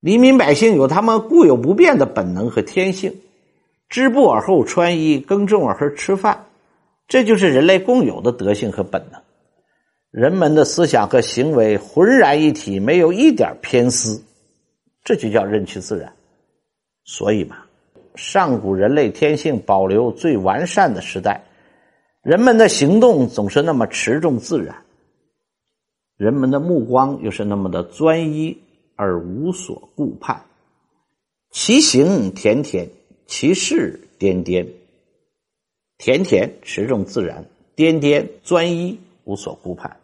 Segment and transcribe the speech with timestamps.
[0.00, 3.14] 黎民百姓有他们固有不变的本能和天性，
[3.88, 6.46] 织布而后穿衣，耕种而后吃饭，
[7.06, 9.20] 这就是人类共有的德性和本能。
[10.10, 14.22] 人们的思想和行为浑然一体，没有一点偏私，
[15.04, 16.10] 这就叫任其自然。
[17.04, 17.58] 所以嘛，
[18.14, 21.44] 上古人类天性保留最完善的时代，
[22.22, 24.74] 人们的行动总是那么持重自然，
[26.16, 28.56] 人们的目光又是那么的专一。
[29.00, 30.44] 而无所顾盼，
[31.50, 32.86] 其行恬恬，
[33.26, 34.66] 其事颠颠。
[35.96, 37.42] 恬恬持重自然，
[37.74, 39.98] 颠颠专一无所顾盼。